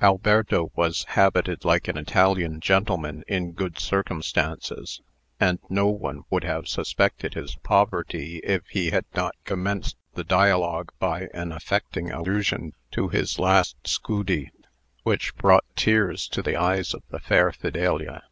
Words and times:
Alberto 0.00 0.72
was 0.74 1.04
habited 1.10 1.64
like 1.64 1.86
an 1.86 1.96
Italian 1.96 2.58
gentleman 2.58 3.22
in 3.28 3.52
good 3.52 3.78
circumstances; 3.78 5.00
and 5.38 5.60
no 5.68 5.86
one 5.86 6.24
would 6.30 6.42
have 6.42 6.66
suspected 6.66 7.34
his 7.34 7.54
poverty, 7.54 8.40
if 8.42 8.66
he 8.70 8.90
had 8.90 9.04
not 9.14 9.36
commenced 9.44 9.96
the 10.14 10.24
dialogue 10.24 10.90
by 10.98 11.28
an 11.32 11.52
affecting 11.52 12.10
allusion 12.10 12.72
to 12.90 13.06
his 13.06 13.38
last 13.38 13.76
scudi, 13.84 14.50
which 15.04 15.36
brought 15.36 15.64
tears 15.76 16.26
to 16.26 16.42
the 16.42 16.56
eyes 16.56 16.92
of 16.92 17.04
the 17.10 17.20
fair 17.20 17.52
Fidelia. 17.52 18.24